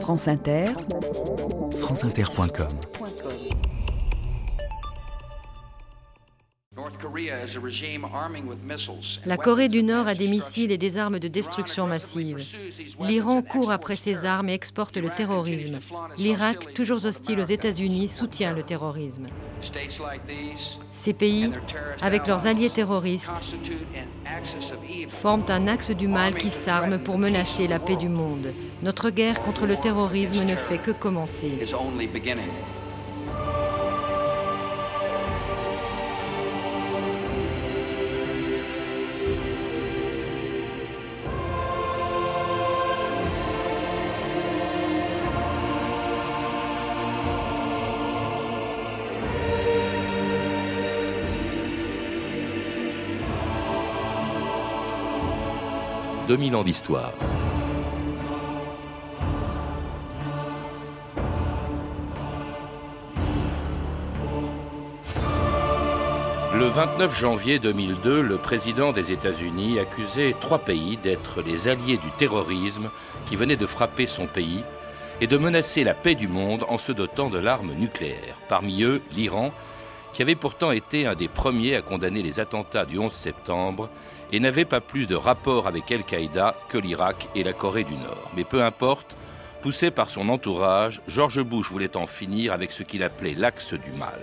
[0.00, 0.66] France Inter,
[1.72, 3.65] franceinter.com
[9.24, 12.38] La Corée du Nord a des missiles et des armes de destruction massive.
[13.00, 15.78] L'Iran court après ces armes et exporte le terrorisme.
[16.18, 19.26] L'Irak, toujours hostile aux États-Unis, soutient le terrorisme.
[20.92, 21.50] Ces pays,
[22.02, 23.56] avec leurs alliés terroristes,
[25.08, 28.52] forment un axe du mal qui s'arme pour menacer la paix du monde.
[28.82, 31.58] Notre guerre contre le terrorisme ne fait que commencer.
[56.26, 57.12] 2000 ans d'histoire.
[66.54, 72.10] Le 29 janvier 2002, le président des États-Unis accusait trois pays d'être les alliés du
[72.18, 72.90] terrorisme
[73.28, 74.64] qui venait de frapper son pays
[75.20, 78.36] et de menacer la paix du monde en se dotant de l'arme nucléaire.
[78.48, 79.52] Parmi eux, l'Iran,
[80.12, 83.90] qui avait pourtant été un des premiers à condamner les attentats du 11 septembre
[84.32, 88.30] et n'avait pas plus de rapport avec Al-Qaïda que l'Irak et la Corée du Nord.
[88.36, 89.16] Mais peu importe,
[89.62, 93.92] poussé par son entourage, George Bush voulait en finir avec ce qu'il appelait l'axe du
[93.92, 94.20] mal.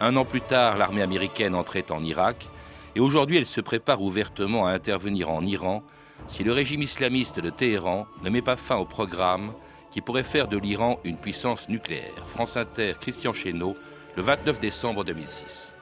[0.00, 2.48] Un an plus tard, l'armée américaine entrait en Irak,
[2.94, 5.82] et aujourd'hui elle se prépare ouvertement à intervenir en Iran
[6.26, 9.52] si le régime islamiste de Téhéran ne met pas fin au programme
[9.90, 12.24] qui pourrait faire de l'Iran une puissance nucléaire.
[12.26, 13.76] France Inter, Christian Chesneau,
[14.16, 15.72] le 29 décembre 2006.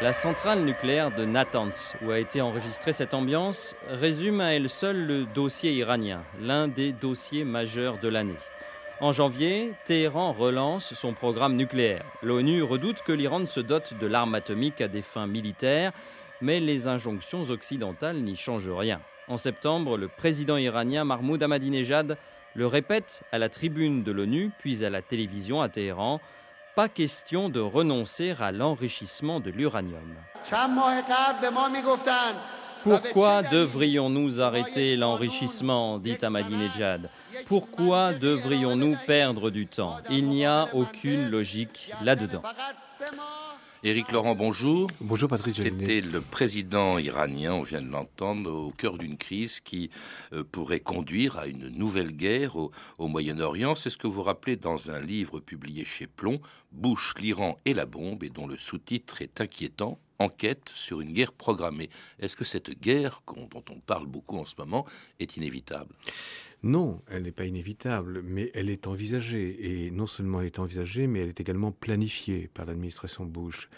[0.00, 5.06] La centrale nucléaire de Natanz, où a été enregistrée cette ambiance, résume à elle seule
[5.06, 8.38] le dossier iranien, l'un des dossiers majeurs de l'année.
[9.00, 12.04] En janvier, Téhéran relance son programme nucléaire.
[12.22, 15.92] L'ONU redoute que l'Iran se dote de l'arme atomique à des fins militaires,
[16.40, 19.00] mais les injonctions occidentales n'y changent rien.
[19.32, 22.18] En septembre, le président iranien Mahmoud Ahmadinejad
[22.54, 26.20] le répète à la tribune de l'ONU, puis à la télévision à Téhéran.
[26.74, 30.16] Pas question de renoncer à l'enrichissement de l'uranium.
[32.82, 37.10] Pourquoi devrions-nous arrêter l'enrichissement dit Ahmadinejad?
[37.46, 39.96] Pourquoi devrions-nous perdre du temps?
[40.10, 42.42] Il n'y a aucune logique là-dedans.
[43.84, 44.88] Éric Laurent, bonjour.
[45.00, 45.56] Bonjour Patrice.
[45.56, 49.90] C'était le président iranien, on vient de l'entendre, au cœur d'une crise qui
[50.32, 53.74] euh, pourrait conduire à une nouvelle guerre au, Moyen-Orient.
[53.74, 56.40] C'est ce que vous rappelez dans un livre publié chez Plomb,
[56.70, 59.98] Bush, l'Iran et la bombe, et dont le sous-titre est inquiétant.
[60.22, 61.90] Enquête sur une guerre programmée.
[62.20, 64.86] Est-ce que cette guerre, dont on parle beaucoup en ce moment,
[65.18, 65.92] est inévitable?
[66.64, 69.86] Non, elle n'est pas inévitable, mais elle est envisagée.
[69.86, 73.68] Et non seulement elle est envisagée, mais elle est également planifiée par l'administration Bush.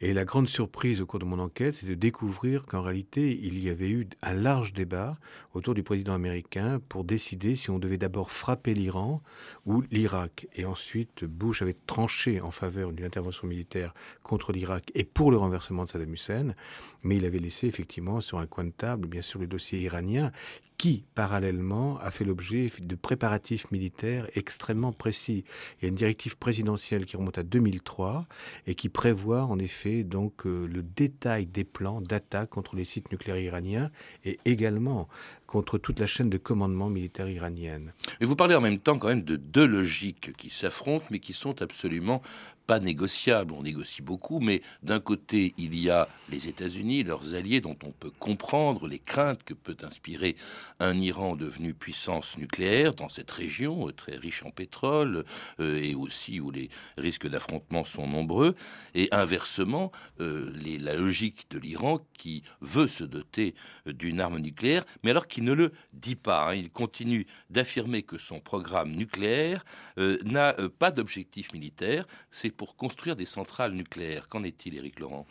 [0.00, 3.62] Et la grande surprise au cours de mon enquête, c'est de découvrir qu'en réalité, il
[3.62, 5.18] y avait eu un large débat
[5.52, 9.22] autour du président américain pour décider si on devait d'abord frapper l'Iran
[9.66, 10.48] ou l'Irak.
[10.54, 15.36] Et ensuite, Bush avait tranché en faveur d'une intervention militaire contre l'Irak et pour le
[15.36, 16.54] renversement de Saddam Hussein,
[17.02, 20.32] mais il avait laissé effectivement sur un coin de table, bien sûr, le dossier iranien,
[20.78, 25.42] qui, parallèlement, a fait l'objet de préparatifs militaires extrêmement précis.
[25.76, 28.26] Il y a une directive présidentielle qui remonte à 2003
[28.68, 33.10] et qui prévoit en effet donc euh, le détail des plans d'attaque contre les sites
[33.10, 33.90] nucléaires iraniens
[34.24, 35.08] et également
[35.50, 37.92] contre toute la chaîne de commandement militaire iranienne.
[38.20, 41.32] Et vous parlez en même temps quand même de deux logiques qui s'affrontent, mais qui
[41.32, 42.22] sont absolument
[42.70, 43.52] pas négociables.
[43.52, 47.90] On négocie beaucoup, mais d'un côté, il y a les États-Unis, leurs alliés, dont on
[47.90, 50.36] peut comprendre les craintes que peut inspirer
[50.78, 55.24] un Iran devenu puissance nucléaire dans cette région euh, très riche en pétrole
[55.58, 58.54] euh, et aussi où les risques d'affrontement sont nombreux.
[58.94, 63.56] Et inversement, euh, la logique de l'Iran qui veut se doter
[63.86, 66.50] d'une arme nucléaire, mais alors qui ne le dit pas.
[66.50, 66.54] Hein.
[66.54, 69.64] Il continue d'affirmer que son programme nucléaire
[69.96, 72.06] n'a pas d'objectif militaire.
[72.30, 74.28] C'est pour construire des centrales nucléaires.
[74.28, 75.26] Qu'en est-il, Éric Laurent?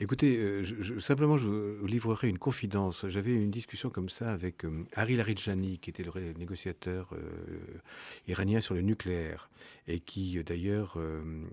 [0.00, 3.06] Écoutez, euh, simplement, je vous livrerai une confidence.
[3.08, 7.80] J'avais une discussion comme ça avec euh, Harry Larijani, qui était le négociateur euh,
[8.26, 9.48] iranien sur le nucléaire,
[9.86, 10.98] et qui d'ailleurs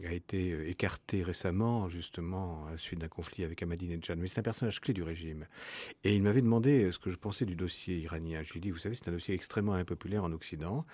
[0.07, 4.17] a été écarté récemment, justement, à la suite d'un conflit avec Ahmadinejad.
[4.17, 5.45] Mais c'est un personnage clé du régime.
[6.03, 8.42] Et il m'avait demandé ce que je pensais du dossier iranien.
[8.44, 10.86] Je lui ai dit, vous savez, c'est un dossier extrêmement impopulaire en Occident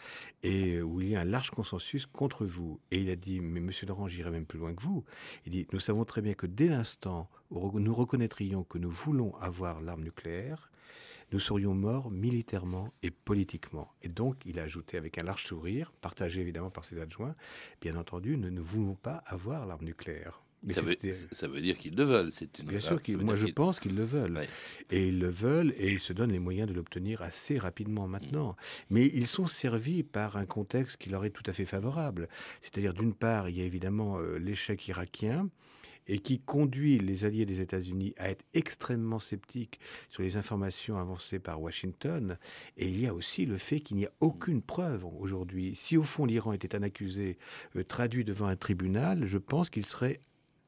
[0.44, 2.80] et où il y a un large consensus contre vous.
[2.92, 5.04] Et il a dit, mais monsieur Laurent, j'irai même plus loin que vous.
[5.46, 9.36] Il dit, nous savons très bien que dès l'instant où nous reconnaîtrions que nous voulons
[9.38, 10.70] avoir l'arme nucléaire,
[11.32, 13.92] nous serions morts militairement et politiquement.
[14.04, 17.36] Et donc, il a ajouté avec un large sourire, partagé évidemment par ses adjoints,
[17.82, 20.45] bien entendu, nous ne voulons pas avoir l'arme nucléaire.
[20.72, 20.98] Ça veut,
[21.32, 22.32] ça veut, dire qu'ils le veulent.
[22.60, 22.68] Une...
[22.68, 24.48] Bien sûr, moi je pense qu'ils le veulent.
[24.90, 28.52] Et ils le veulent et ils se donnent les moyens de l'obtenir assez rapidement maintenant.
[28.52, 28.56] Mm.
[28.90, 32.28] Mais ils sont servis par un contexte qui leur est tout à fait favorable.
[32.62, 35.50] C'est-à-dire, d'une part, il y a évidemment euh, l'échec irakien
[36.08, 39.80] et qui conduit les alliés des États-Unis à être extrêmement sceptiques
[40.10, 42.38] sur les informations avancées par Washington.
[42.78, 45.76] Et il y a aussi le fait qu'il n'y a aucune preuve aujourd'hui.
[45.76, 47.38] Si au fond l'Iran était un accusé
[47.76, 50.20] euh, traduit devant un tribunal, je pense qu'il serait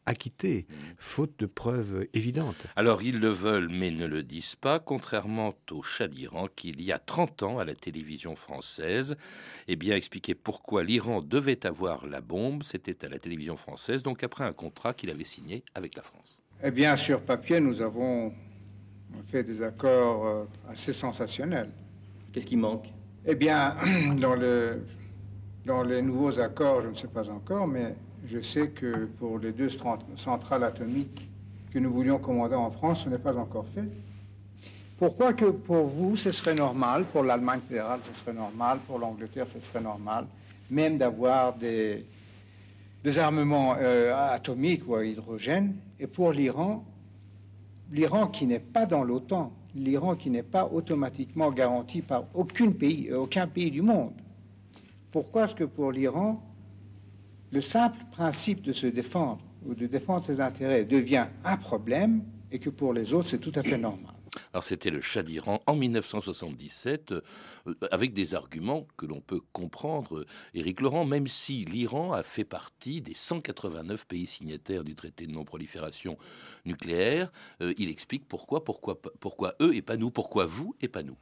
[0.08, 0.66] acquitté,
[0.98, 2.66] faute de preuves évidentes.
[2.76, 6.82] Alors ils le veulent mais ne le disent pas, contrairement au Shah d'Iran qui, il
[6.82, 9.16] y a 30 ans à la télévision française,
[9.68, 14.24] eh bien expliqué pourquoi l'Iran devait avoir la bombe, c'était à la télévision française, donc
[14.24, 16.42] après un contrat qu'il avait signé avec la France.
[16.64, 18.34] Eh bien sur papier nous avons
[19.28, 21.70] fait des accords euh, assez sensationnels.
[22.32, 22.94] Qu'est-ce qui manque?
[23.26, 23.76] Eh bien
[24.18, 24.86] dans, le,
[25.66, 27.96] dans les nouveaux accords, je ne sais pas encore, mais
[28.28, 29.70] je sais que pour les deux
[30.16, 31.28] centrales atomiques
[31.72, 33.88] que nous voulions commander en France, ce n'est pas encore fait.
[34.98, 39.48] Pourquoi que pour vous, ce serait normal, pour l'Allemagne fédérale, ce serait normal, pour l'Angleterre,
[39.48, 40.26] ce serait normal,
[40.70, 42.06] même d'avoir des,
[43.18, 46.84] armements euh, atomiques ou à hydrogène, et pour l'Iran,
[47.92, 53.08] l'Iran qui n'est pas dans l'OTAN, l'Iran qui n'est pas automatiquement garanti par aucun pays,
[53.10, 54.14] euh, aucun pays du monde.
[55.12, 56.42] Pourquoi est-ce que pour l'Iran,
[57.52, 62.60] le simple principe de se défendre ou de défendre ses intérêts devient un problème et
[62.60, 64.14] que pour les autres, c'est tout à fait normal.
[64.54, 67.22] Alors c'était le Shah d'Iran en 1977, euh,
[67.92, 73.02] avec des arguments que l'on peut comprendre, Éric Laurent, même si l'Iran a fait partie
[73.02, 76.18] des 189 pays signataires du traité de non-prolifération
[76.66, 81.04] nucléaire, euh, il explique pourquoi, pourquoi, pourquoi eux et pas nous, pourquoi vous et pas
[81.04, 81.18] nous.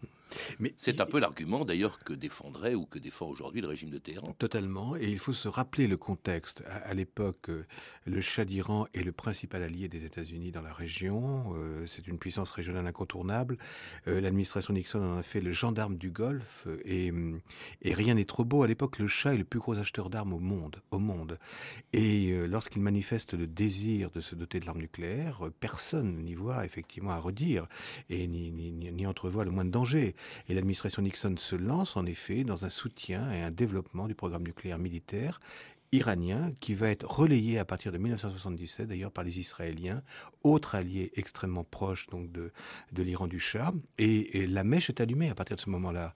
[0.60, 3.98] Mais c'est un peu l'argument d'ailleurs que défendrait ou que défend aujourd'hui le régime de
[3.98, 4.34] Téhéran.
[4.38, 4.96] Totalement.
[4.96, 6.64] Et il faut se rappeler le contexte.
[6.68, 7.66] À, l'époque, euh,
[8.06, 11.54] le Shah d'Iran est le principal allié des États-Unis dans la région.
[11.56, 13.58] Euh, c'est une puissance régionale incontournable.
[14.08, 16.68] Euh, l'administration Nixon en a fait le gendarme du Golfe.
[16.86, 17.12] Et,
[17.82, 18.64] et rien n'est trop beau.
[18.64, 20.82] À l'époque, le Shah est le plus gros acheteur d'armes au monde.
[20.92, 21.40] Au monde.
[21.94, 27.12] Et lorsqu'il manifeste le désir de se doter de l'arme nucléaire, personne n'y voit effectivement
[27.12, 27.68] à redire
[28.10, 30.15] et n'y, entrevoit le moins de danger.
[30.50, 34.44] Et l'administration Nixon se lance en effet dans un soutien et un développement du programme
[34.44, 35.40] nucléaire militaire
[35.96, 40.02] iranien qui va être relayé à partir de 1977 d'ailleurs par les Israéliens,
[40.44, 42.52] autre allié extrêmement proche donc de,
[42.92, 43.74] de l'Iran du Shah.
[43.98, 46.14] Et, la mèche est allumée à partir de ce moment-là.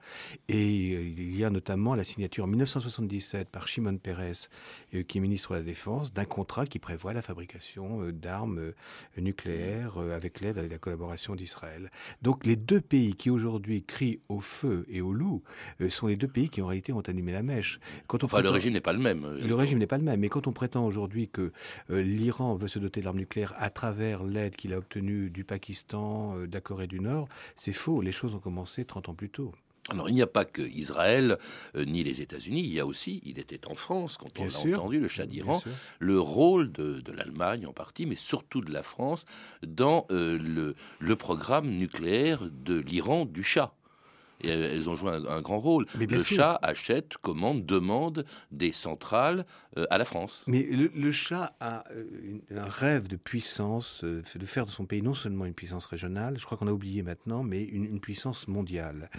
[0.48, 4.50] Et euh, il y a notamment la signature en 1977 par Shimon Peres,
[4.94, 8.74] euh, qui est ministre de la Défense, d'un contrat qui prévoit la fabrication euh, d'armes
[9.18, 11.90] nucléaires avec l'aide et la collaboration d'Israël.
[12.22, 15.44] Donc les deux pays qui aujourd'hui crient au feu et au loup
[15.90, 17.80] sont les deux pays qui en réalité ont allumé la mèche.
[18.08, 19.26] Quand on enfin, le régime n'est pas le même
[19.70, 20.20] régime n'est pas le même.
[20.20, 21.52] Mais quand on prétend aujourd'hui que
[21.92, 25.44] euh, l'Iran veut se doter de l'arme nucléaire à travers l'aide qu'il a obtenue du
[25.44, 28.02] Pakistan, euh, de la Corée du Nord, c'est faux.
[28.02, 29.54] Les choses ont commencé 30 ans plus tôt.
[29.92, 31.38] Alors, il n'y a pas que Israël
[31.76, 34.76] euh, ni les États-Unis, il y a aussi, il était en France quand on a
[34.76, 35.64] entendu, le Shah d'Iran,
[36.00, 39.26] le rôle de, l'Allemagne en partie, mais surtout de la France,
[39.66, 43.74] dans le, le programme nucléaire de l'Iran du Shah
[44.42, 45.86] et elles ont joué un, grand rôle.
[45.98, 49.46] le chat achète, commande, demande des centrales
[49.78, 50.44] euh, à la France.
[50.48, 55.02] Mais le, chat a euh, un rêve de puissance, euh, de faire de son pays
[55.02, 59.10] non seulement une puissance régionale, je crois qu'on a oublié maintenant, mais une, puissance mondiale.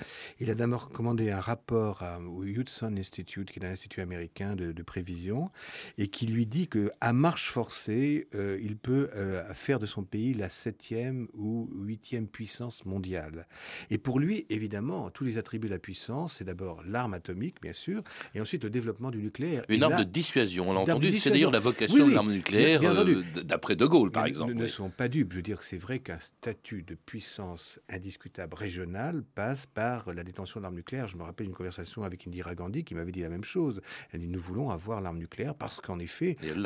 [0.40, 4.82] Il a d'abord commandé un rapport au Hudson Institute, qui est un institut américain de,
[4.82, 5.50] prévision,
[5.98, 9.10] et qui lui dit que à marche forcée, il peut
[9.52, 13.46] faire de son pays la septième ou huitième puissance mondiale.
[13.90, 16.34] Et pour lui, évidemment, tous les attributs de la puissance.
[16.34, 18.02] C'est d'abord l'arme atomique, bien sûr,
[18.34, 19.64] et ensuite le développement du nucléaire.
[19.68, 21.18] Une arme de dissuasion, on l'a entendu.
[21.18, 24.54] C'est d'ailleurs la vocation de l'arme nucléaire, euh, d'après De Gaulle, par exemple.
[24.54, 25.32] Ne, ne sont pas dupes.
[25.32, 30.22] Je veux dire que c'est vrai qu'un statut de puissance indiscutable régionale passe par la
[30.22, 31.08] détention de l'arme nucléaire.
[31.08, 33.80] Je me rappelle une conversation avec Indira Gandhi qui m'avait dit la même chose.
[34.12, 36.60] Elle dit Nous voulons avoir l'arme nucléaire parce qu'en effet, elle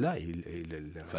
[0.00, 0.16] l'a.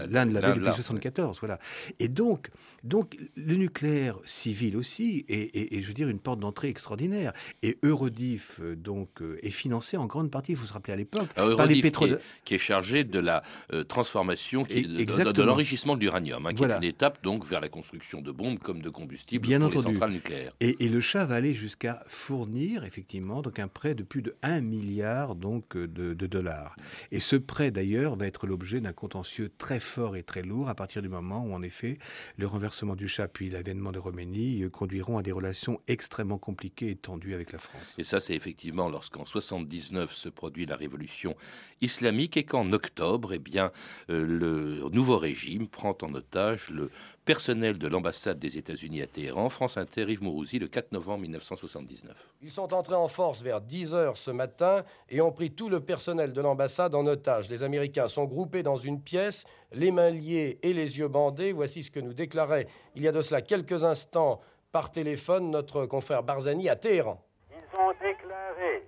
[0.07, 1.39] L'Inde l'avait depuis 1974.
[1.39, 1.59] Voilà.
[1.99, 2.49] Et donc,
[2.83, 7.33] donc, le nucléaire civil aussi, et, et je veux dire, une porte d'entrée entrée extraordinaire.
[7.63, 10.95] Et Eurodif, euh, donc, euh, est financé en grande partie, il faut se rappeler à
[10.95, 12.19] l'époque, par les pétroles.
[12.45, 13.41] Qui, est chargé de la
[13.87, 17.69] transformation, qui, de, de, l'enrichissement de l'uranium, hein, qui est une étape donc vers la
[17.69, 19.87] construction de bombes comme de combustible Bien pour entendu.
[19.87, 20.53] les centrales nucléaires.
[20.59, 24.61] Et, le chat va aller jusqu'à fournir, effectivement, donc un prêt de plus de 1
[24.61, 26.75] milliard donc, de, de dollars.
[27.11, 30.75] Et ce prêt, d'ailleurs, va être l'objet d'un contentieux très fort et très lourd à
[30.75, 31.97] partir du moment où, en effet,
[32.37, 36.95] le renversement du chat puis l'avènement de Roménie conduiront à des relations extrêmement compliquées et
[36.97, 37.95] tendues avec la France.
[37.97, 41.37] Et ça, c'est effectivement lorsqu'en 79 se produit la révolution
[41.79, 43.71] islamique et qu'en octobre, eh bien,
[44.09, 46.91] euh, le nouveau régime prend en otage le
[47.23, 49.47] personnel de l'ambassade des États-Unis à Téhéran.
[49.47, 52.13] France Inter, Yves Mourouzi, le 4 novembre 1979.
[52.41, 55.79] Ils sont entrés en force vers 10 heures ce matin et ont pris tout le
[55.79, 57.49] personnel de l'ambassade en otage.
[57.49, 61.53] Les Américains sont groupés dans une pièce, les mains liées et les yeux bandés.
[61.53, 64.41] Voici ce que nous déclarait il y a de cela quelques instants
[64.73, 67.21] par téléphone notre confrère Barzani à Téhéran.
[67.51, 68.83] Ils ont déclaré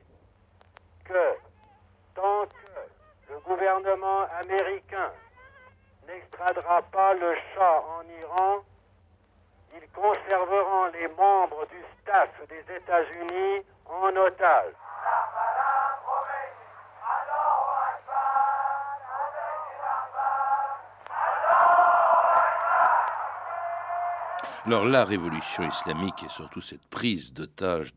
[1.06, 1.38] que
[2.15, 5.12] tant que le gouvernement américain
[6.08, 8.63] n'extradera pas le chat en Iran,
[9.75, 14.74] ils conserveront les membres du staff des États-Unis en otage.
[24.65, 27.93] Alors la révolution islamique et surtout cette prise d'otage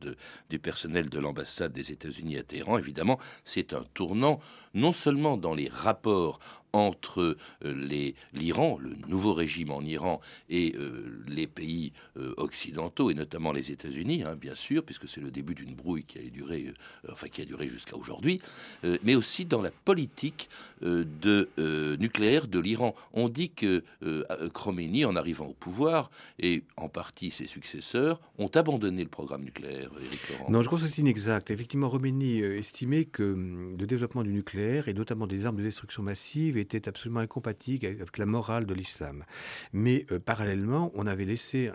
[0.50, 4.38] du personnel de l'ambassade des États-Unis à Téhéran, évidemment, c'est un tournant
[4.75, 6.38] non seulement dans les rapports
[6.72, 10.20] entre euh, l'Iran, le nouveau régime en Iran,
[10.50, 15.20] et euh, les pays euh, occidentaux, et notamment les États-Unis, hein, bien sûr, puisque c'est
[15.20, 16.72] le début d'une brouille qui a duré,
[17.10, 18.40] enfin qui a duré jusqu'à aujourd'hui,
[19.02, 20.48] mais aussi dans la politique
[20.82, 21.48] de
[21.98, 22.94] nucléaire de l'Iran.
[23.12, 23.82] On dit que
[24.52, 29.90] Khomeini, en arrivant au pouvoir, et en partie ses successeurs, ont abandonné le programme nucléaire.
[30.48, 31.50] non, je crois que c'est inexact.
[31.50, 36.02] Effectivement, Khomeini estimait que hum, le développement du nucléaire, et notamment des armes de destruction
[36.02, 39.25] massive, était absolument incompatible avec la morale de l'islam.
[39.73, 41.71] Mais euh, parallèlement, on avait laissé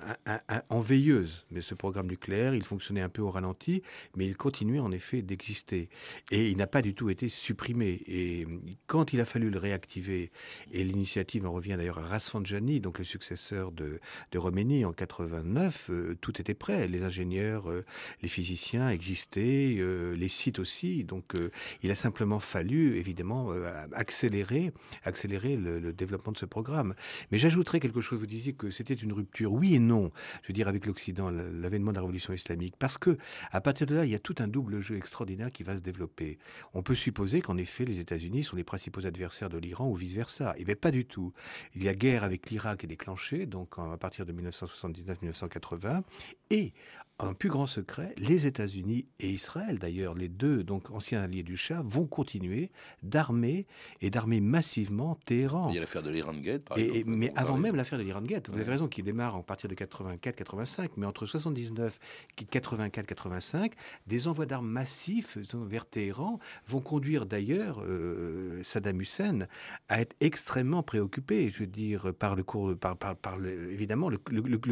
[0.69, 2.55] en veilleuse ce programme nucléaire.
[2.55, 3.81] Il fonctionnait un peu au ralenti,
[4.15, 5.89] mais il continuait en effet d'exister.
[6.31, 8.01] Et il n'a pas du tout été supprimé.
[8.07, 8.47] Et
[8.87, 10.31] quand il a fallu le réactiver,
[10.71, 13.99] et l'initiative en revient d'ailleurs à Rasfanjani, donc le successeur de,
[14.31, 14.39] de
[14.83, 16.87] en 89, euh, tout était prêt.
[16.87, 17.85] Les ingénieurs, euh,
[18.21, 19.77] les physiciens existaient,
[20.15, 21.03] les sites aussi.
[21.03, 21.35] Donc
[21.81, 23.51] il a simplement fallu, évidemment,
[23.93, 24.72] accélérer
[25.03, 26.95] accélérer le, développement de ce programme.
[27.31, 28.19] Mais j'ajouterais quelque chose.
[28.19, 29.51] Vous disiez que c'était une rupture.
[29.53, 30.11] Oui et non.
[30.41, 33.17] Je veux dire avec l'Occident, l'avènement de la révolution islamique, parce que
[33.51, 35.81] à partir de là, il y a tout un double jeu extraordinaire qui va se
[35.81, 36.37] développer.
[36.73, 40.15] On peut supposer qu'en effet, les États-Unis sont les principaux adversaires de l'Iran ou vice
[40.15, 40.55] versa.
[40.57, 41.33] Eh bien, pas du tout.
[41.75, 46.03] Il y a guerre avec l'Irak est déclenchée, donc à partir de 1979-1980,
[46.49, 46.73] et
[47.19, 51.55] un plus grand secret, les États-Unis et Israël, d'ailleurs, les deux donc anciens alliés du
[51.55, 52.71] Shah, vont continuer
[53.03, 53.67] d'armer
[54.01, 55.69] et d'armer massivement Téhéran.
[55.69, 57.03] Il y a l'affaire de l'Iran Gate, par exemple.
[57.05, 59.75] Mais avant même l'affaire de l'Iran Gate, vous avez raison, qui démarre en partir de
[59.75, 61.99] 84-85, mais entre 79
[62.41, 63.71] et 84-85,
[64.07, 69.47] des envois d'armes massifs vers Téhéran vont conduire d'ailleurs euh, Saddam Hussein
[69.87, 74.17] à être extrêmement préoccupé, je veux dire, par le cours, par, par, évidemment le,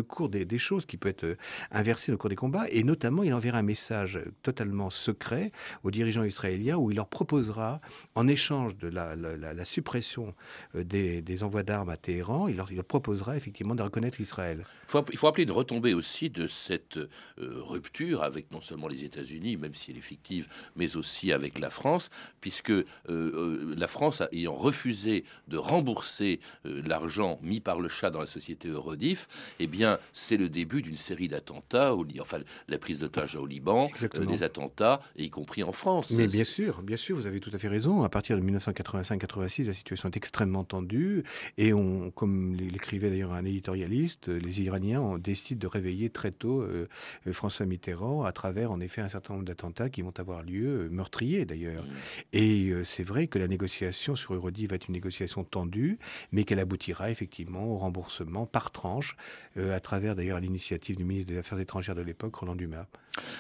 [0.04, 1.38] cours des, des, choses qui peut être
[1.72, 5.52] inversé au cours des combats, et notamment il enverra un message totalement secret
[5.84, 7.82] aux dirigeants israéliens où il leur proposera,
[8.16, 10.34] en échange de la, suppression
[10.76, 14.64] euh, des, envois d'armes à Téhéran, il leur, il proposera effectivement de reconnaître Israël.
[14.88, 17.08] Il faut, il faut appeler une retombée aussi de cette euh,
[17.38, 20.48] rupture avec non seulement les États-Unis, même si elle est fictive,
[20.78, 22.10] mais aussi avec la France,
[22.40, 28.26] puisque euh, la France ayant refusé de rembourser l'argent mis par le chat dans la
[28.26, 29.28] société Eurodif,
[29.60, 33.88] eh bien c'est le début d'une série d'attentats au enfin la prise d'otages au Liban,
[34.16, 36.12] euh, des attentats, y compris en France.
[36.12, 38.04] Mais bien sûr, bien sûr, vous avez tout à fait raison.
[38.04, 41.24] À partir de 1985-86, la situation est extrêmement tendue
[41.58, 46.88] et on, comme l'écrivait d'ailleurs un éditorialiste, les Iraniens décident de réveiller très tôt euh,
[47.28, 50.90] euh, François Mitterrand à travers en effet un certain nombre d'attentats qui vont avoir lieu,
[50.90, 51.84] meurtriers d'ailleurs.
[51.84, 51.88] Mm.
[52.34, 56.00] Et c'est vrai que la négociation sur Eurodi va être une négociation tendue,
[56.32, 59.16] mais qu'elle aboutira effectivement au remboursement par tranche,
[59.58, 62.86] à travers d'ailleurs l'initiative du ministre des Affaires étrangères de l'époque Roland Dumas.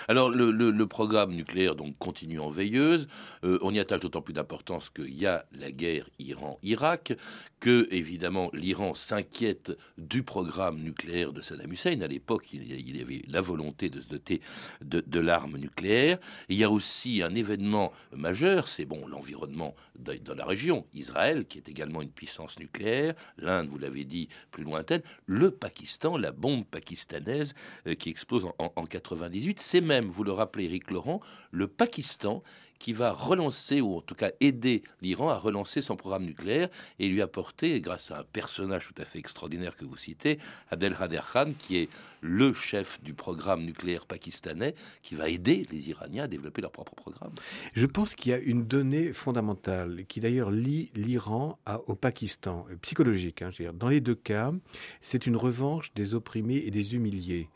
[0.08, 3.08] Alors le, programme nucléaire donc continue en veilleuse.
[3.44, 7.14] Euh, on y attache d'autant plus d'importance qu'il y a la guerre Iran-Irak,
[7.60, 12.02] que évidemment l'Iran s'inquiète du programme nucléaire de Saddam Hussein.
[12.02, 14.42] À l'époque, il, y avait la volonté de se doter
[14.82, 16.18] de, l'arme nucléaire.
[16.50, 20.86] il y a aussi un événement majeur, c'est bon l'environnement dans la région.
[20.94, 26.18] Israël, qui est également une puissance nucléaire, l'Inde, vous l'avez dit, plus lointaine, le Pakistan,
[26.18, 27.54] la bombe pakistanaise
[27.88, 32.44] euh, qui explose en, en 98 c'est même, vous le rappelez Eric Laurent, le Pakistan
[32.82, 36.68] qui va relancer, ou en tout cas aider l'Iran à relancer son programme nucléaire
[37.00, 40.40] et lui apporter, grâce à un personnage tout à fait extraordinaire que vous citez,
[40.72, 41.90] Adel Hader Khan, qui est
[42.22, 46.96] le chef du programme nucléaire pakistanais, qui va aider les Iraniens à développer leur propre
[46.96, 47.34] programme.
[47.74, 52.76] Je pense qu'il y a une donnée fondamentale qui d'ailleurs lie l'Iran au Pakistan, euh,
[52.82, 53.42] psychologique.
[53.42, 54.52] Hein, Dans les deux cas,
[55.02, 57.48] c'est une revanche des opprimés et des humiliés.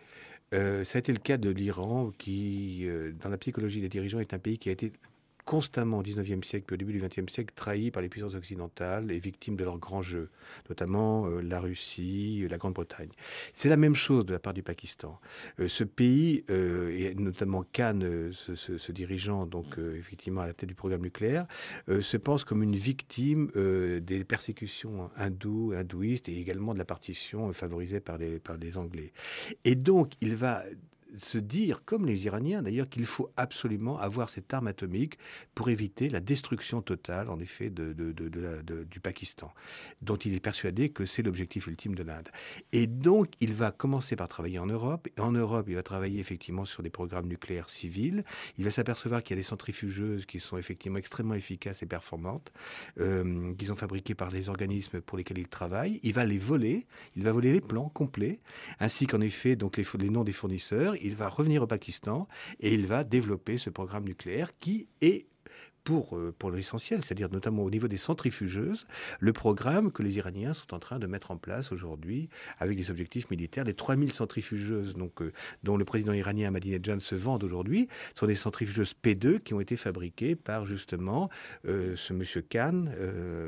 [0.53, 4.19] Euh, ça a été le cas de l'Iran, qui, euh, dans la psychologie des dirigeants,
[4.19, 4.93] est un pays qui a été
[5.45, 9.11] constamment au XIXe siècle puis au début du XXe siècle trahi par les puissances occidentales
[9.11, 10.29] et victimes de leurs grands jeux,
[10.69, 13.09] notamment euh, la Russie, euh, la Grande-Bretagne.
[13.53, 15.19] C'est la même chose de la part du Pakistan.
[15.59, 17.99] Euh, ce pays, et notamment Khan,
[18.31, 21.45] ce, dirigeant, donc effectivement à la tête du programme nucléaire,
[21.87, 27.99] se pense comme une victime des persécutions hindoues, hindouistes et également de la partition favorisée
[27.99, 29.11] par les, par les Anglais.
[29.63, 30.63] Et donc, il va
[31.17, 35.17] se dire, comme les Iraniens d'ailleurs, qu'il faut absolument avoir cette arme atomique
[35.53, 39.53] pour éviter la destruction totale, en effet, de, du Pakistan,
[40.01, 42.29] dont il est persuadé que c'est l'objectif ultime de l'Inde.
[42.71, 45.07] Et donc, il va commencer par travailler en Europe.
[45.19, 48.23] En Europe, il va travailler effectivement sur des programmes nucléaires civils.
[48.57, 52.51] Il va s'apercevoir qu'il y a des centrifugeuses qui sont effectivement extrêmement efficaces et performantes,
[52.99, 55.99] euh, qui sont fabriquées par les organismes pour lesquels il travaille.
[56.03, 56.85] Il va les voler.
[57.15, 58.39] Il va voler les plans complets,
[58.79, 62.27] ainsi qu'en effet donc les noms des fournisseurs il va revenir au Pakistan
[62.59, 65.27] et il va développer ce programme nucléaire qui est
[65.85, 68.85] pour, euh, pour l'essentiel, c'est-à-dire notamment au niveau des centrifugeuses,
[69.19, 72.27] le programme que les Iraniens sont en train de mettre en place aujourd'hui
[72.57, 73.63] avec des objectifs militaires.
[73.63, 75.31] Les 3000 centrifugeuses donc, euh,
[75.63, 79.77] dont le président iranien Ahmadinejad se vante aujourd'hui sont des centrifugeuses P2 qui ont été
[79.77, 81.29] fabriquées par justement
[81.67, 82.85] euh, ce monsieur Khan,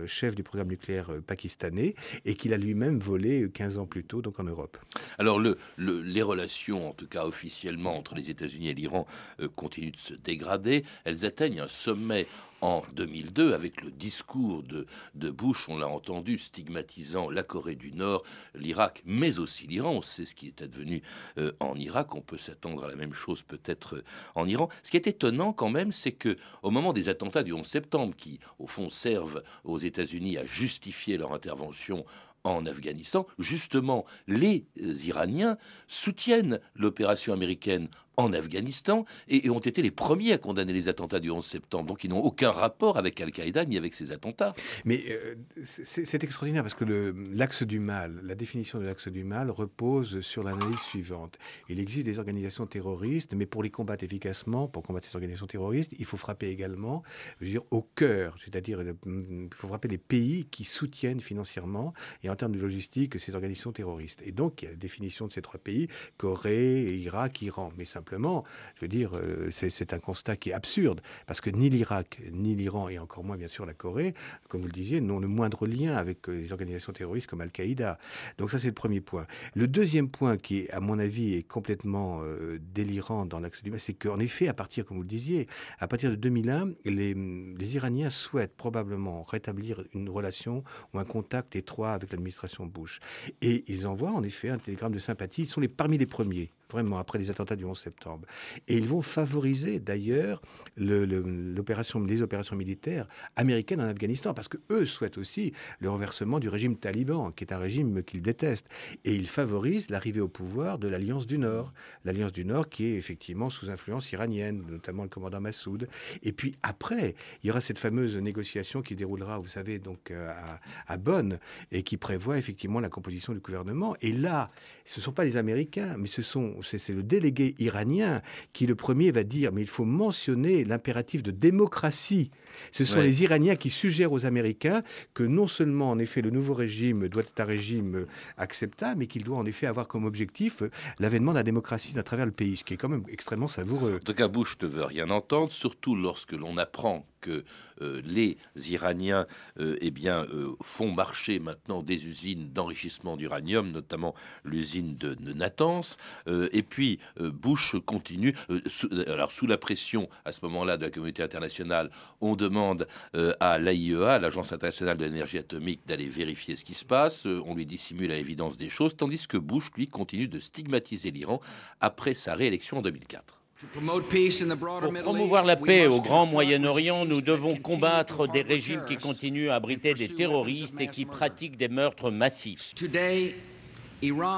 [0.06, 4.40] chef du programme nucléaire pakistanais, et qu'il a lui-même volé 15 ans plus tôt donc
[4.40, 4.78] en Europe.
[5.18, 9.08] Alors le, les relations, en tout cas officiellement, entre les États-Unis et l'Iran
[9.56, 10.84] continuent de se dégrader.
[11.04, 12.27] Elles atteignent un sommet
[12.62, 18.24] en 2002 avec le discours de, Bush, on l'a entendu, stigmatisant la Corée du Nord,
[18.56, 19.92] l'Irak, mais aussi l'Iran.
[19.92, 21.04] On sait ce qui est advenu
[21.38, 22.16] euh, en Irak.
[22.16, 24.04] On peut s'attendre à la même chose peut-être euh,
[24.36, 24.70] en Iran.
[24.84, 28.16] Ce qui est étonnant quand même, c'est que au moment des attentats du 11 septembre,
[28.16, 32.06] qui au fond servent aux États-Unis à justifier leur intervention
[32.44, 39.92] en Afghanistan, justement, les euh, Iraniens soutiennent l'opération américaine en Afghanistan et, ont été les
[39.92, 41.86] premiers à condamner les attentats du 11 septembre.
[41.86, 44.56] Donc ils n'ont aucun rapport avec Al-Qaïda ni avec ces attentats.
[44.86, 49.52] Mais euh, c'est extraordinaire parce que l'axe du mal, la définition de l'axe du mal
[49.52, 51.38] repose sur l'analyse suivante.
[51.70, 55.94] Il existe des organisations terroristes, mais pour les combattre efficacement, pour combattre ces organisations terroristes,
[56.00, 57.04] il faut frapper également
[57.40, 62.32] je veux dire, au cœur, c'est-à-dire il faut frapper les pays qui soutiennent financièrement et
[62.32, 64.24] en termes de logistique ces organisations terroristes.
[64.26, 67.72] Et donc il y a la définition de ces trois pays, Corée, Irak, Iran.
[67.78, 71.50] Mais ça simplement, je veux dire, euh, c'est un constat qui est absurde, parce que
[71.50, 74.14] ni l'Irak, ni l'Iran, et encore moins bien sûr la Corée,
[74.48, 78.00] comme vous le disiez, n'ont le moindre lien avec euh, les organisations terroristes comme Al-Qaïda.
[78.38, 79.28] Donc ça, c'est le premier point.
[79.56, 83.94] Le deuxième point qui, à mon avis, est complètement euh, délirant dans l'axe du c'est
[83.94, 85.48] qu'en effet, à partir, comme vous le disiez,
[85.80, 91.58] à partir de 2001, les, les Iraniens souhaitent probablement rétablir une relation ou un contact
[91.58, 93.02] étroit avec l'administration Bush.
[93.42, 95.42] Et ils envoient en effet un télégramme de sympathie.
[95.42, 98.28] Ils sont parmi les premiers vraiment après les attentats du 11 septembre.
[98.68, 100.42] Et ils vont favoriser d'ailleurs
[100.76, 106.50] l'opération, les opérations militaires américaines en Afghanistan, parce que eux souhaitent aussi le renversement du
[106.50, 108.70] régime taliban, qui est un régime qu'ils détestent.
[109.06, 111.74] Et ils favorisent l'arrivée au pouvoir de l'Alliance du Nord,
[112.06, 115.88] l'Alliance du Nord qui est effectivement sous influence iranienne, notamment le commandant Massoud.
[116.24, 120.12] Et puis après, il y aura cette fameuse négociation qui se déroulera, vous savez, donc
[120.12, 120.60] euh, à,
[120.92, 121.40] à Bonn,
[121.72, 123.96] et qui prévoit effectivement la composition du gouvernement.
[124.02, 124.52] Et là,
[124.86, 128.22] ce ne sont pas les Américains, mais ce sont c'est le délégué iranien
[128.54, 132.32] qui le premier va dire, mais il faut mentionner l'impératif de démocratie.
[132.72, 134.82] Ce sont les Iraniens qui suggèrent aux Américains
[135.14, 138.06] que non seulement, en effet, le nouveau régime doit être un régime
[138.38, 140.64] acceptable, mais qu'il doit en effet avoir comme objectif
[141.00, 144.00] l'avènement de la démocratie à travers le pays, ce qui est quand même extrêmement savoureux.
[144.02, 147.44] En tout cas, Bush ne veut rien entendre, surtout lorsque l'on apprend que
[147.82, 148.38] euh, les
[148.72, 149.28] Iraniens
[149.60, 155.98] euh, eh euh, font marcher maintenant des usines d'enrichissement d'uranium, notamment l'usine de, Natanz.
[156.28, 158.34] et puis Bush continue,
[158.66, 163.58] sous, alors sous la pression à ce moment-là de la communauté internationale, on demande à
[163.58, 167.26] l'AIEA, l'Agence internationale de l'énergie atomique, d'aller vérifier ce qui se passe.
[167.26, 171.42] on lui dissimule à l'évidence des choses, tandis que Bush, lui, continue de stigmatiser l'Iran
[171.82, 173.42] après sa réélection en 2004.
[173.74, 179.56] Pour promouvoir la paix au Grand Moyen-Orient, nous devons combattre des régimes qui continuent à
[179.56, 182.76] abriter des terroristes et qui pratiquent des meurtres massifs.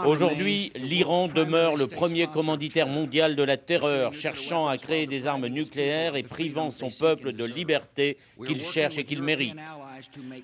[0.06, 5.48] Aujourd'hui, l'Iran demeure le premier commanditaire mondial de la terreur, cherchant à créer des armes
[5.48, 9.56] nucléaires et privant son peuple de liberté qu'il cherche et qu'il mérite.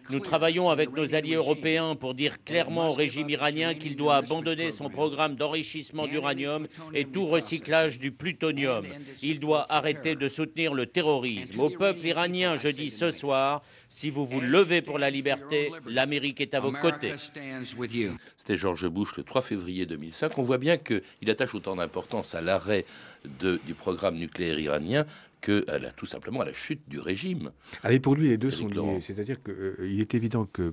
[0.09, 4.71] Nous travaillons avec nos alliés européens pour dire clairement au régime iranien qu'il doit abandonner
[4.71, 8.85] son programme d'enrichissement d'uranium et tout recyclage du plutonium.
[9.23, 11.59] Il doit arrêter de soutenir le terrorisme.
[11.61, 16.41] Au peuple iranien, je dis ce soir, si vous vous levez pour la liberté, l'Amérique
[16.41, 17.13] est à vos côtés.
[17.17, 20.37] C'était George Bush le 3 février 2005.
[20.37, 22.85] On voit bien qu'il attache autant d'importance à l'arrêt
[23.25, 25.05] du programme nucléaire iranien
[25.45, 27.51] qu'à tout simplement à la chute du régime.
[27.83, 28.99] Ah, pour lui, les deux sont liés.
[28.99, 30.71] C'est-à-dire qu'il euh, est évident que,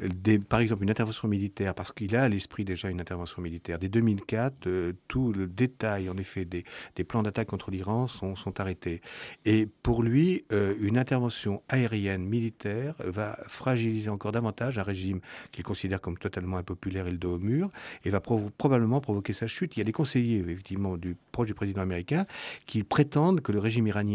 [0.00, 3.78] des, par exemple, une intervention militaire, parce qu'il a à l'esprit déjà une intervention militaire,
[3.78, 6.64] dès 2004, euh, tout le détail, en effet, des,
[6.96, 9.02] des plans d'attaque contre l'Iran sont, sont, arrêtés.
[9.44, 15.20] Et pour lui, euh, une intervention aérienne militaire va fragiliser encore davantage un régime
[15.52, 17.70] qu'il considère comme totalement impopulaire et le dos au mur,
[18.04, 19.76] et va probablement provoquer sa chute.
[19.76, 22.26] Il y a des conseillers, effectivement, du proche du président américain
[22.66, 24.07] qui prétendent que le régime iranien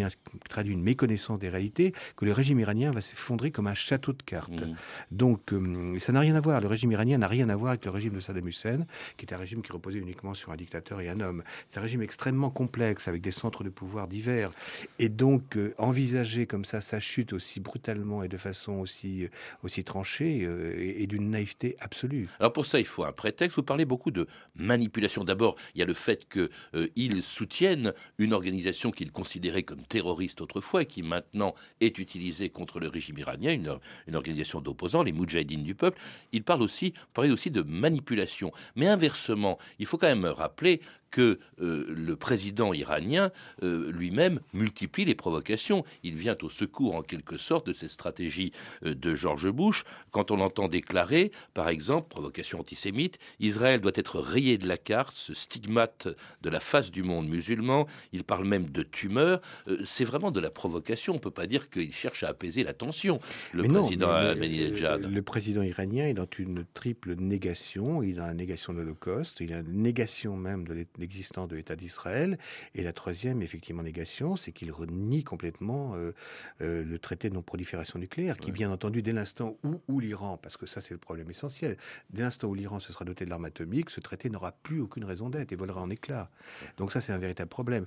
[0.49, 4.21] traduit une méconnaissance des réalités, que le régime iranien va s'effondrer comme un château de
[4.21, 4.51] cartes.
[4.51, 4.75] Mmh.
[5.12, 6.62] Donc euh, ça n'a rien à voir.
[6.62, 8.86] Le régime iranien n'a rien à voir avec le régime de Saddam Hussein,
[9.17, 11.43] qui est un régime qui reposait uniquement sur un dictateur et un homme.
[11.67, 14.51] C'est un régime extrêmement complexe, avec des centres de pouvoir divers.
[14.99, 19.29] Et donc euh, envisager comme ça sa chute aussi brutalement et de façon aussi, euh,
[19.63, 22.27] aussi tranchée est, d'une naïveté absolue.
[22.39, 23.58] Alors pour ça, il faut un prétexte.
[23.58, 25.23] Vous parlez beaucoup de manipulation.
[25.23, 30.85] D'abord, il y a le fait qu'ils soutiennent une organisation qu'ils considéraient comme terroriste autrefois
[30.85, 35.99] qui maintenant est utilisé contre le régime iranien, une, organisation d'opposants, les Moudjahidines du peuple.
[36.31, 38.51] Il parle aussi, parle aussi de manipulation.
[38.75, 40.81] Mais inversement, il faut quand même rappeler
[41.13, 45.86] que euh, le président iranien euh, lui-même multiplie les provocations.
[46.02, 48.52] Il vient au secours en quelque sorte de cette stratégie
[48.84, 54.19] euh, de George Bush quand on l'entend déclarer, par exemple, provocation antisémite, Israël doit être
[54.19, 56.08] rayé de la carte, ce stigmate
[56.41, 57.86] de la face du monde musulman.
[58.12, 59.39] Il parle même de tumeur.
[59.86, 61.13] C'est vraiment de la provocation.
[61.13, 63.19] On ne peut pas dire qu'il cherche à apaiser la tension,
[63.54, 64.12] le président.
[64.13, 68.02] Le président iranien est dans une triple négation.
[68.02, 71.75] Il a une négation de l'Holocauste, il a une négation même de l'existence de l'État
[71.75, 72.37] d'Israël.
[72.75, 76.13] Et la troisième, effectivement, négation, c'est qu'il renie complètement euh,
[76.61, 80.57] euh, le traité de non-prolifération nucléaire, qui, bien entendu, dès l'instant où, où l'Iran, parce
[80.57, 81.77] que ça c'est le problème essentiel,
[82.09, 85.03] dès l'instant où l'Iran se sera doté de l'arme atomique, ce traité n'aura plus aucune
[85.03, 86.29] raison d'être et volera en éclats.
[86.77, 87.85] Donc ça c'est un véritable problème.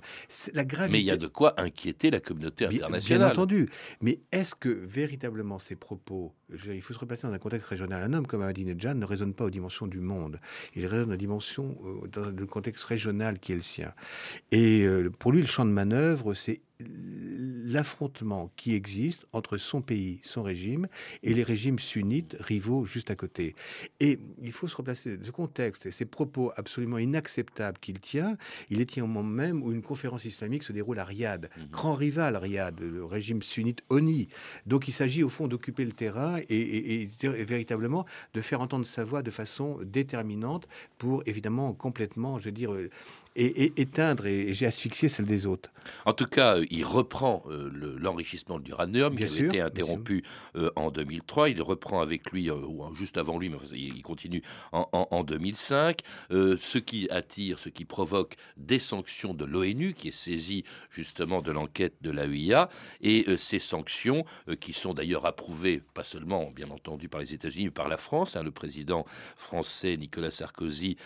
[0.53, 0.91] La gravité...
[0.91, 3.27] Mais il y a de quoi inquiéter la communauté internationale.
[3.27, 3.69] Bien, entendu.
[4.01, 8.13] Mais est-ce que véritablement ces propos, il faut se replacer dans un contexte régional, un
[8.13, 10.39] homme comme Ahmadinejad ne résonne pas aux dimensions du monde.
[10.75, 13.93] Il résonne aux dimensions, euh, dans le contexte régional qui est le sien.
[14.51, 20.19] Et euh, pour lui, le champ de manœuvre, c'est l'affrontement qui existe entre son pays,
[20.23, 20.87] son régime,
[21.23, 23.55] et les régimes sunnites rivaux juste à côté.
[23.99, 28.37] Et il faut se replacer dans ce contexte et ces propos absolument inacceptables qu'il tient.
[28.69, 31.67] Il les tient au moment même où une conférence islamique se déroule à Riyad, mhm.
[31.71, 34.27] grand rival Riyad, le régime sunnite ONI.
[34.65, 39.03] Donc il s'agit au fond d'occuper le terrain et, et, véritablement de faire entendre sa
[39.03, 42.71] voix de façon déterminante pour évidemment complètement, je veux dire,
[43.37, 45.69] et, éteindre et, j'ai asphyxié celle des autres.
[46.05, 47.69] En tout cas, il reprend euh,
[47.99, 50.23] l'enrichissement de l'uranium qui avait été interrompu
[50.55, 51.49] euh, en 2003.
[51.49, 55.99] Il reprend avec lui, euh, ou juste avant lui, mais il continue en, 2005.
[56.29, 61.51] ce qui attire, ce qui provoque des sanctions de l'ONU, qui est saisie justement de
[61.51, 62.69] l'enquête de l'AEIA,
[63.01, 64.25] et ces sanctions
[64.59, 68.35] qui sont d'ailleurs approuvées, pas seulement bien entendu par les États-Unis, mais par la France.
[68.35, 68.43] Hein.
[68.43, 70.97] le président français Nicolas Sarkozy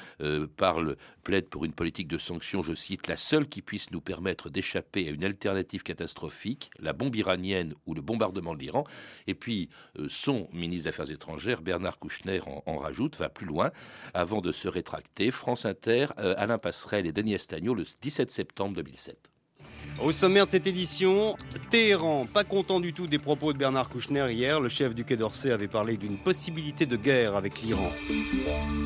[0.55, 4.49] parle, plaide pour une politique de sanctions, je cite, la seule qui puisse nous permettre
[4.49, 8.85] d'échapper à une alternative catastrophique, la bombe iranienne ou le bombardement de l'Iran.
[9.27, 13.71] Et puis, euh, son ministre des Affaires étrangères, Bernard Kouchner, en, rajoute, va plus loin,
[14.13, 15.31] avant de se rétracter.
[15.31, 19.17] France Inter, euh, Alain Passerelle et Denis Estagno, le 17 septembre 2007.
[20.01, 21.35] Au sommaire de cette édition,
[21.69, 25.17] Téhéran, pas content du tout des propos de Bernard Kouchner hier, le chef du Quai
[25.17, 27.91] d'Orsay avait parlé d'une possibilité de guerre avec l'Iran.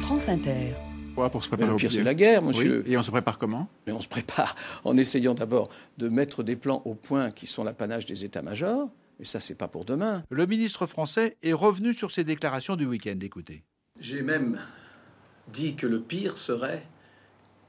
[0.02, 0.74] France Inter
[1.15, 2.84] pour se préparer au pire, c'est la guerre, monsieur.
[2.88, 3.67] Et on se prépare comment?
[3.88, 7.63] Mais on se prépare en essayant d'abord de mettre des plans au point qui sont
[7.63, 8.89] l'apanage des états-majors.
[9.19, 10.23] Mais ça, c'est pas pour demain.
[10.30, 13.17] Le ministre français est revenu sur ses déclarations du week-end.
[13.21, 13.63] Écoutez.
[13.99, 14.60] J'ai même
[15.54, 16.86] dit que le pire serait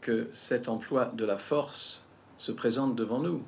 [0.00, 2.06] que cet emploi de la force
[2.38, 3.42] se présente devant nous.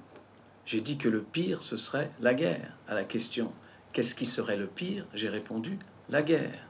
[0.64, 2.76] J'ai dit que le pire, ce serait la guerre.
[2.88, 3.52] À la question
[3.92, 6.68] qu'est-ce qui serait le pire, j'ai répondu la guerre.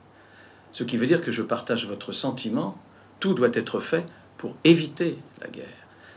[0.73, 2.79] Ce qui veut dire que je partage votre sentiment
[3.21, 4.05] tout doit être fait
[4.37, 5.67] pour éviter la guerre.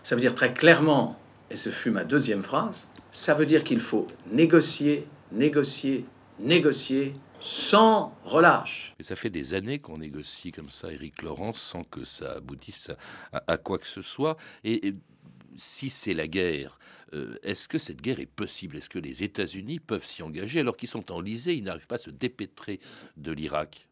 [0.03, 3.79] Ça veut dire très clairement, et ce fut ma deuxième phrase, ça veut dire qu'il
[3.79, 6.05] faut négocier, négocier,
[6.39, 8.93] négocier sans relâche.
[8.99, 12.91] Et ça fait des années qu'on négocie comme ça, Éric Laurence, sans que ça aboutisse
[13.31, 14.37] à, quoi que ce soit.
[14.63, 14.93] Et,
[15.57, 16.79] si c'est la guerre,
[17.13, 18.77] euh, est-ce que cette guerre est possible?
[18.77, 21.99] Est-ce que les États-Unis peuvent s'y engager alors qu'ils sont enlisés, ils n'arrivent pas à
[21.99, 22.79] se dépêtrer
[23.17, 23.89] de l'Irak?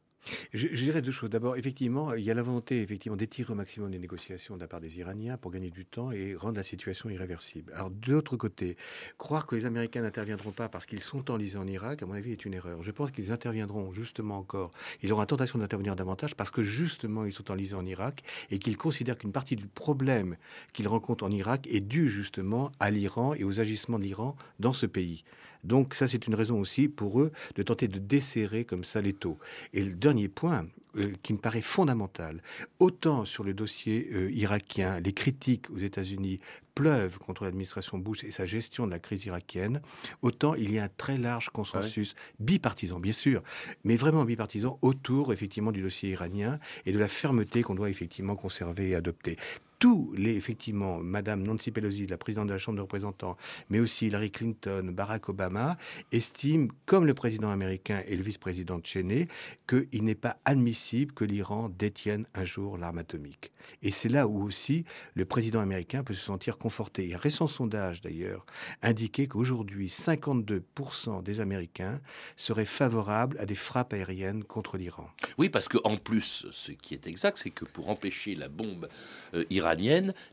[0.54, 1.30] Je, dirais deux choses.
[1.30, 4.68] D'abord, effectivement, il y a la volonté effectivement d'étirer au maximum les négociations de la
[4.68, 7.72] part des Iraniens pour gagner du temps et rendre la situation irréversible.
[7.76, 8.78] Alors, de l'autre côté,
[9.18, 12.32] croire que les Américains n'interviendront pas parce qu'ils sont enlisés en Irak, à mon avis,
[12.32, 12.82] est une erreur.
[12.84, 14.72] Je pense qu'ils interviendront justement encore.
[15.02, 18.60] Ils auront la tentation d'intervenir davantage parce que justement, ils sont enlisés en Irak et
[18.60, 20.38] qu'ils considèrent qu'une partie du problème
[20.74, 24.74] qu'ils rencontrent en Irak est due justement à l'Iran et aux agissements de l'Iran dans
[24.74, 25.24] ce pays.
[25.64, 29.14] Donc ça, c'est une raison aussi pour eux de tenter de desserrer comme ça les
[29.14, 29.38] taux.
[29.74, 32.42] Et le dernier point euh, qui me paraît fondamental,
[32.80, 36.40] autant sur le dossier euh, irakien, les critiques aux États-Unis
[36.74, 39.82] pleuvent contre l'administration Bush et sa gestion de la crise irakienne,
[40.22, 43.44] autant il y a un très large consensus bipartisan, bien sûr,
[43.84, 48.36] mais vraiment bipartisan autour effectivement du dossier iranien et de la fermeté qu'on doit effectivement
[48.36, 49.38] conserver et adopter
[49.80, 53.38] tous les, effectivement, Madame Nancy Pelosi, la présidente de la Chambre des représentants,
[53.70, 55.78] mais aussi Hillary Clinton, Barack Obama,
[56.12, 59.28] estiment, comme le président américain et le vice-président Cheney,
[59.68, 63.52] qu'il n'est pas admissible que l'Iran détienne un jour l'arme atomique.
[63.82, 67.14] Et c'est là où aussi le président américain peut se sentir conforté.
[67.14, 68.46] un récent sondage, d'ailleurs,
[68.82, 72.02] indiquait qu'aujourd'hui, 52% des Américains
[72.36, 75.10] seraient favorables à des frappes aériennes contre l'Iran.
[75.38, 78.90] Oui, parce qu'en plus, ce qui est exact, c'est que pour empêcher la bombe
[79.34, 79.69] euh, iranienne,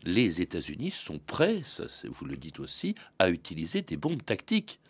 [0.04, 1.84] les États-Unis sont prêts, ça
[2.18, 4.80] vous le dites aussi, à utiliser des bombes tactiques.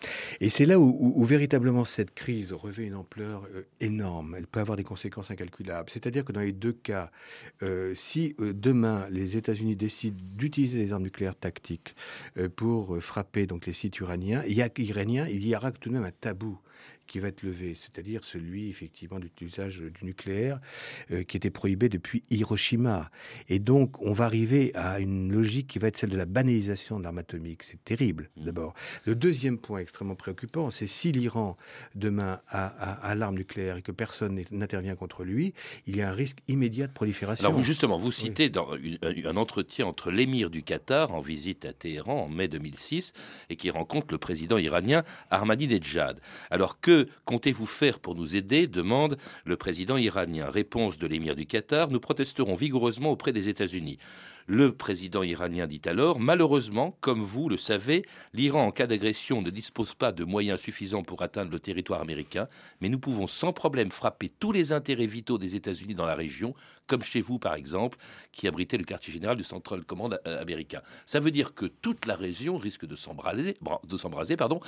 [0.41, 4.35] Et c'est là où, véritablement cette crise revêt une ampleur euh, énorme.
[4.37, 5.91] Elle peut avoir des conséquences incalculables.
[5.91, 7.11] C'est-à-dire que dans les deux cas,
[7.63, 11.95] euh, si euh, demain les États-Unis décident d'utiliser des armes nucléaires tactiques
[12.57, 16.59] pour frapper donc les sites iraniens, il il y aura tout de même un tabou
[17.07, 20.61] qui va être levé, c'est-à-dire celui effectivement d'usage du nucléaire
[21.11, 23.11] euh, qui était prohibé depuis Hiroshima.
[23.49, 26.99] Et donc on va arriver à une logique qui va être celle de la banalisation
[26.99, 27.63] de l'arme atomique.
[27.63, 28.45] C'est terrible mmh.
[28.45, 28.75] d'abord.
[29.05, 31.57] Le deuxième point extrêmement préoccupant, c'est si l'Iran
[31.95, 35.55] demain a, l'arme nucléaire et que personne n'intervient contre lui,
[35.87, 37.47] il y a un risque immédiat de prolifération.
[37.47, 41.73] Alors vous justement, vous citez dans un entretien entre l'émir du Qatar en visite à
[41.73, 43.13] Téhéran en mai 2006
[43.51, 46.21] et qui rencontre le président iranien Ahmadinejad.
[46.51, 50.49] Alors que comptez-vous faire pour nous aider demande le président iranien.
[50.49, 53.99] Réponse de l'émir du Qatar Nous protesterons vigoureusement auprès des États-Unis.
[54.47, 59.51] Le président iranien dit alors Malheureusement, comme vous le savez, l'Iran, en cas d'agression, ne
[59.51, 62.47] dispose pas de moyens suffisants pour atteindre le territoire américain,
[62.81, 66.55] mais nous pouvons sans problème frapper tous les intérêts vitaux des États-Unis dans la région,
[66.87, 67.99] comme chez vous par exemple,
[68.31, 70.81] qui abritait le quartier général du Central Command euh, américain.
[71.07, 73.57] Ça veut dire que toute la région risque de s'embraser,
[74.37, 74.61] pardon,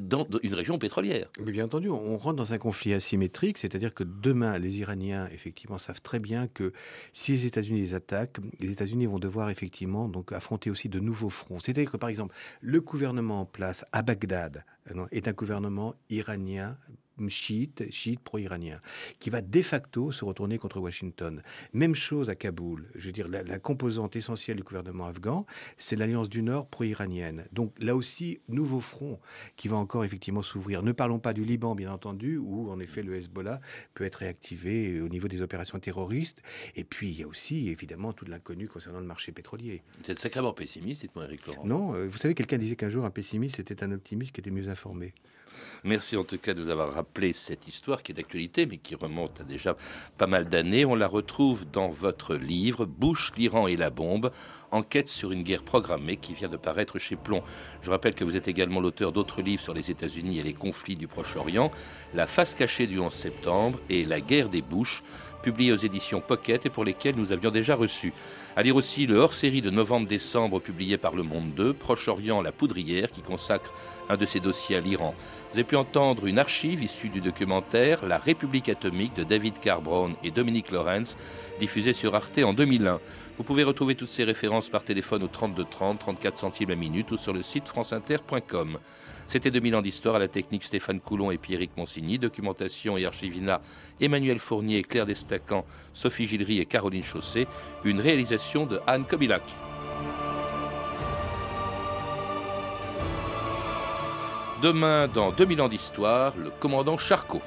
[0.00, 1.28] dans une région pétrolière.
[1.44, 5.76] Mais bien entendu, on rentre dans un conflit asymétrique, c'est-à-dire que demain, les Iraniens, effectivement,
[5.76, 6.72] savent très bien que
[7.12, 11.30] si les États-Unis les attaquent, les États-Unis vont devoir effectivement donc affronter aussi de nouveaux
[11.30, 11.58] fronts.
[11.58, 16.76] C'est-à-dire que par exemple, le gouvernement en place à Bagdad euh, est un gouvernement iranien
[17.28, 18.80] chiite, chiite pro-iranien,
[19.18, 21.42] qui va de facto se retourner contre Washington.
[21.72, 22.88] Même chose à Kaboul.
[22.94, 25.46] Je veux dire, la, composante essentielle du gouvernement afghan,
[25.78, 27.46] c'est l'alliance du Nord pro-iranienne.
[27.52, 29.18] Donc là aussi, nouveau front
[29.56, 30.82] qui va encore effectivement s'ouvrir.
[30.82, 33.60] Ne parlons pas du Liban, bien entendu, où en effet le Hezbollah
[33.94, 36.42] peut être réactivé au niveau des opérations terroristes.
[36.76, 39.82] Et puis il y a aussi évidemment toute l'inconnu concernant le marché pétrolier.
[40.04, 41.66] Vous êtes sacrément pessimiste, dites-moi Eric Laurent.
[41.66, 44.50] Non, euh, vous savez, quelqu'un disait qu'un jour un pessimiste c'était un optimiste qui était
[44.50, 45.14] mieux informé.
[45.84, 48.94] Merci en tout cas de nous avoir rappelé cette histoire qui est d'actualité, mais qui
[48.94, 49.76] remonte à déjà
[50.16, 50.84] pas mal d'années.
[50.84, 54.30] On la retrouve dans votre livre Bush, l'Iran et la bombe,
[54.70, 57.42] enquête sur une guerre programmée qui vient de paraître chez Plomb.
[57.82, 60.96] Je rappelle que vous êtes également l'auteur d'autres livres sur les États-Unis et les conflits
[60.96, 61.70] du Proche-Orient,
[62.14, 65.02] La face cachée du 11 septembre et La guerre des Bush,
[65.42, 68.12] publiés aux éditions Pocket et pour lesquels nous avions déjà reçu.
[68.56, 73.10] À lire aussi le hors-série de novembre-décembre publié par Le Monde 2, Proche-Orient, la poudrière,
[73.10, 73.72] qui consacre
[74.08, 75.14] un de ses dossiers à l'Iran.
[75.52, 80.14] Vous avez pu entendre une archive issue du documentaire La République atomique de David Carbone
[80.24, 81.16] et Dominique Lorenz,
[81.60, 83.00] diffusé sur Arte en 2001.
[83.36, 87.10] Vous pouvez retrouver toutes ces références par téléphone au 32 30, 34 centimes la minute
[87.12, 88.78] ou sur le site franceinter.com.
[89.28, 93.60] C'était 2000 ans d'histoire à la technique Stéphane Coulon et Pierrick Monsigny, documentation et archivina
[94.00, 97.46] Emmanuel Fournier, Claire Destacan, Sophie Gilry et Caroline Chausset,
[97.84, 99.42] une réalisation de Anne Kobilac.
[104.62, 107.42] Demain, dans 2000 ans d'histoire, le commandant Charcot.